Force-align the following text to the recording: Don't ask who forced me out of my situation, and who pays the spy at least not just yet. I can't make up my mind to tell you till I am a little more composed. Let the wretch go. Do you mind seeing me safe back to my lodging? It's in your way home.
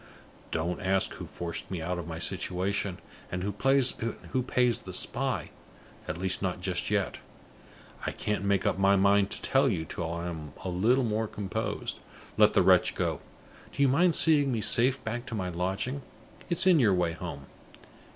Don't 0.49 0.81
ask 0.81 1.11
who 1.13 1.27
forced 1.27 1.69
me 1.69 1.79
out 1.79 1.99
of 1.99 2.07
my 2.07 2.17
situation, 2.17 2.97
and 3.31 3.43
who 3.43 3.51
pays 3.51 4.79
the 4.79 4.93
spy 4.93 5.51
at 6.07 6.17
least 6.17 6.41
not 6.41 6.59
just 6.59 6.89
yet. 6.89 7.19
I 8.07 8.11
can't 8.11 8.43
make 8.43 8.65
up 8.65 8.79
my 8.79 8.95
mind 8.95 9.29
to 9.29 9.39
tell 9.43 9.69
you 9.69 9.85
till 9.85 10.11
I 10.11 10.25
am 10.27 10.53
a 10.65 10.69
little 10.69 11.03
more 11.03 11.27
composed. 11.27 11.99
Let 12.35 12.55
the 12.55 12.63
wretch 12.63 12.95
go. 12.95 13.19
Do 13.73 13.83
you 13.83 13.87
mind 13.87 14.15
seeing 14.15 14.51
me 14.51 14.59
safe 14.59 15.03
back 15.03 15.27
to 15.27 15.35
my 15.35 15.49
lodging? 15.49 16.01
It's 16.49 16.65
in 16.65 16.79
your 16.79 16.95
way 16.95 17.11
home. 17.11 17.45